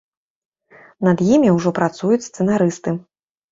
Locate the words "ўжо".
1.57-1.75